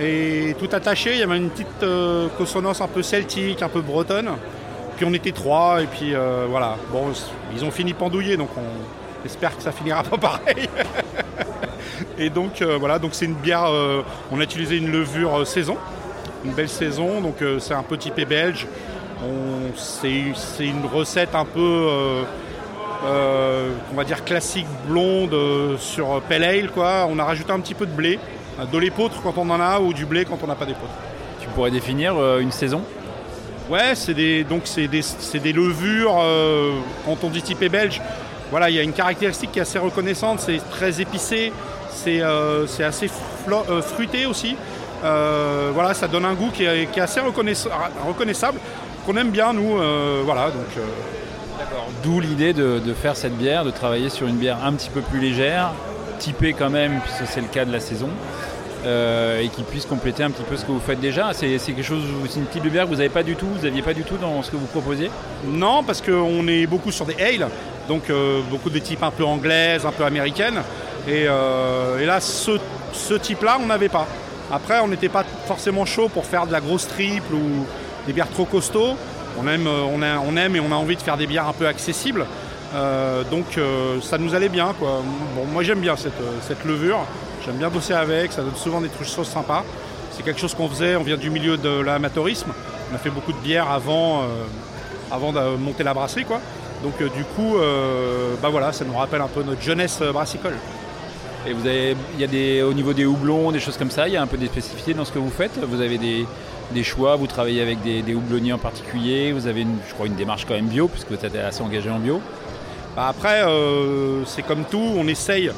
[0.00, 1.84] Et tout attaché, il y avait une petite
[2.38, 4.30] consonance un peu celtique, un peu bretonne
[5.00, 6.76] puis on était trois, et puis euh, voilà.
[6.92, 7.06] Bon,
[7.54, 10.68] ils ont fini pendouillés, donc on espère que ça finira pas pareil.
[12.18, 15.78] et donc euh, voilà, donc c'est une bière, euh, on a utilisé une levure saison,
[16.44, 18.66] une belle saison, donc c'est un petit typé belge.
[19.76, 21.88] C'est une recette un peu,
[23.02, 25.36] on va dire classique blonde
[25.78, 27.06] sur pale ale, quoi.
[27.10, 28.18] On a rajouté un petit peu de blé,
[28.72, 30.94] de l'épeautre quand on en a, ou du blé quand on n'a pas d'épeautre.
[31.40, 32.82] Tu pourrais définir une saison?
[33.70, 35.00] Ouais, c'est des, donc c'est des,
[35.34, 36.72] des, levures, euh,
[37.04, 38.02] quand on dit typé belge,
[38.50, 41.52] voilà, il y a une caractéristique qui est assez reconnaissante, c'est très épicé,
[41.92, 43.08] c'est euh, assez
[43.48, 44.56] euh, fruité aussi.
[45.02, 48.58] Voilà, ça donne un goût qui est, assez reconnaissable,
[49.06, 49.78] qu'on aime bien nous.
[50.24, 50.84] voilà, donc.
[52.02, 55.02] D'où l'idée de, de, faire cette bière, de travailler sur une bière un petit peu
[55.02, 55.72] plus légère,
[56.18, 58.08] typée quand même, puisque c'est le cas de la saison.
[58.86, 61.32] Euh, et qui puisse compléter un petit peu ce que vous faites déjà.
[61.34, 63.64] C'est quelque chose, c'est une type de bière que vous n'avez pas du tout, vous
[63.64, 65.10] n'aviez pas du tout dans ce que vous proposiez?
[65.44, 67.48] Non, parce qu'on est beaucoup sur des ale,
[67.88, 70.62] donc euh, beaucoup de types un peu anglaises, un peu américaines.
[71.06, 74.06] Et, euh, là, ce, type-là, on n'avait pas.
[74.50, 77.66] Après, on n'était pas forcément chaud pour faire de la grosse triple ou
[78.06, 78.96] des bières trop costauds.
[79.38, 81.66] On aime, on, on aime et on a envie de faire des bières un peu
[81.66, 82.26] accessibles.
[83.30, 83.58] donc
[84.02, 84.74] ça nous allait bien.
[84.80, 86.98] Bon, moi j'aime bien cette, levure.
[87.44, 89.64] J'aime bien bosser avec, ça donne souvent des trucs sauces sympas.
[90.10, 92.52] C'est quelque chose qu'on faisait, on vient du milieu de l'amateurisme.
[92.90, 94.26] On a fait beaucoup de bières avant, euh,
[95.10, 96.24] avant de monter la brasserie.
[96.24, 96.40] Quoi.
[96.82, 100.56] Donc euh, du coup, euh, bah voilà, ça nous rappelle un peu notre jeunesse brassicole.
[101.46, 104.08] Et vous avez, il y a des, au niveau des houblons, des choses comme ça,
[104.08, 105.58] il y a un peu des spécificités dans ce que vous faites?
[105.58, 109.94] Vous avez des, choix, vous travaillez avec des, houblonniers en particulier, vous avez, une, je
[109.94, 112.20] crois, une démarche quand même bio, puisque vous êtes assez engagé en bio.
[112.96, 113.42] Bah après,
[114.26, 115.50] c'est comme tout, on essaye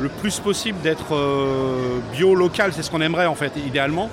[0.00, 4.08] le plus possible d'être euh, bio local, c'est ce qu'on aimerait en fait, idéalement.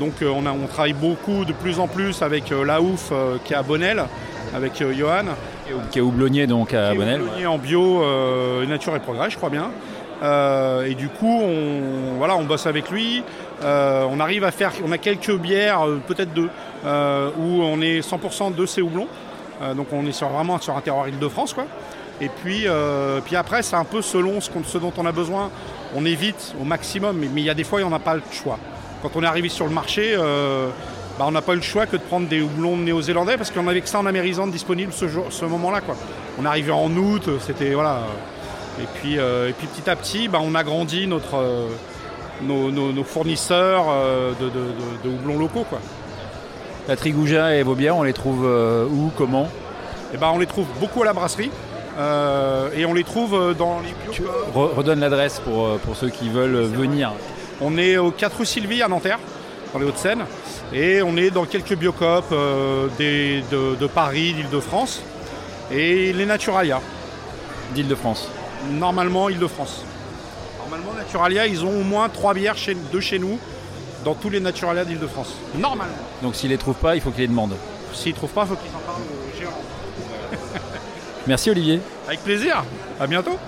[0.00, 3.12] Donc euh, on, a, on, travaille beaucoup de plus en plus avec euh, la ouf
[3.44, 4.04] qui est à Bonnel,
[4.54, 5.24] avec Johan.
[5.90, 7.22] Qui est houblonnier donc à Bonnel.
[7.22, 8.04] Houblonnier en bio,
[8.66, 9.70] nature et progrès, je crois bien.
[10.22, 13.22] Et du coup, on, voilà, on bosse avec lui.
[13.62, 16.48] on arrive à faire, on a quelques bières, peut-être deux,
[16.84, 19.08] où on est 100% de ces houblons.
[19.76, 21.66] donc on est sur, vraiment sur un terroir Île-de-France, quoi.
[22.20, 25.50] Et puis, euh, puis après, c'est un peu selon ce, dont on a besoin.
[25.94, 28.58] On évite au maximum, mais, il y a des fois, on n'a pas le choix.
[29.02, 30.68] Quand on est arrivé sur le marché, euh,
[31.18, 33.66] bah, on n'a pas eu le choix que de prendre des houblons néo-zélandais parce qu'on
[33.68, 35.80] avait que ça en amérisante disponible ce, ce moment-là.
[36.38, 38.00] On arrivait en août, c'était voilà.
[38.80, 41.68] Et puis, et puis petit à petit, bah, on agrandit notre,
[42.42, 43.86] nos, fournisseurs
[44.40, 45.64] de, de, houblons locaux.
[45.68, 45.78] Quoi.
[46.88, 48.44] La Trigouja et vos bières, on les trouve
[48.90, 49.48] où, comment?
[50.12, 51.50] Eh ben, On les trouve beaucoup à la brasserie.
[52.76, 54.22] et on les trouve dans les Tu
[54.54, 57.12] redonne l'adresse pour, pour ceux qui veulent venir.
[57.60, 59.18] On est au 4 rue Sylvie à Nanterre,
[59.72, 60.24] dans les Hauts-de-Seine.
[60.72, 65.02] Et on est dans quelques biocopes euh, de, Paris, d'Île-de-France.
[65.70, 66.80] Et les Naturalia.
[67.74, 68.28] D'Île-de-France
[68.72, 69.84] Normalement, Île-de-France.
[70.58, 72.56] Normalement, Naturalia, ils ont au moins 3 bières
[72.92, 73.38] de chez nous
[74.04, 75.34] dans tous les Naturalia d'Île-de-France.
[75.58, 75.94] Normalement.
[76.22, 77.56] Donc s'ils les trouvent pas, il faut qu'ils les demandent.
[77.92, 79.62] S'ils ne trouvent pas, il faut qu'ils en parlent au gérant.
[81.26, 81.80] Merci Olivier.
[82.06, 82.64] Avec plaisir.
[83.00, 83.38] À bientôt.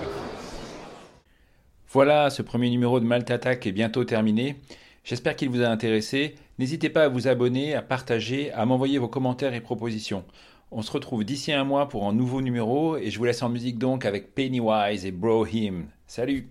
[1.91, 4.57] Voilà, ce premier numéro de Malte Attack est bientôt terminé.
[5.03, 6.35] J'espère qu'il vous a intéressé.
[6.59, 10.25] N'hésitez pas à vous abonner, à partager, à m'envoyer vos commentaires et propositions.
[10.69, 13.49] On se retrouve d'ici un mois pour un nouveau numéro et je vous laisse en
[13.49, 15.87] musique donc avec Pennywise et Bro Him.
[16.07, 16.49] Salut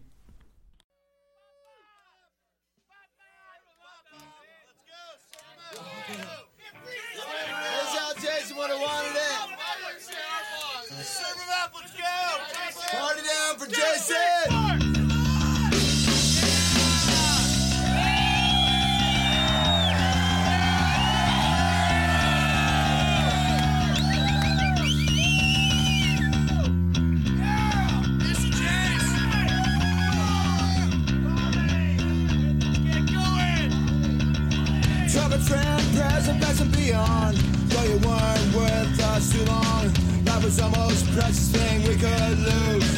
[40.46, 42.92] was the most precious thing we could lose.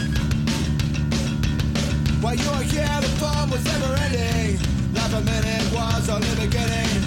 [2.23, 4.59] While you were here, the fun was never ending.
[4.93, 6.98] Life a minute was only beginning.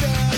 [0.00, 0.33] The